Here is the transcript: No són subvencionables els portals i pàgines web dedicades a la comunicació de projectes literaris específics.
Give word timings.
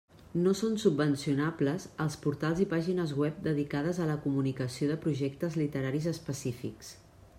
No 0.43 0.51
són 0.59 0.77
subvencionables 0.83 1.85
els 2.05 2.17
portals 2.23 2.63
i 2.65 2.67
pàgines 2.71 3.13
web 3.25 3.37
dedicades 3.49 4.01
a 4.01 4.09
la 4.13 4.19
comunicació 4.25 4.89
de 4.93 4.97
projectes 5.05 5.59
literaris 5.63 6.09
específics. 6.15 6.91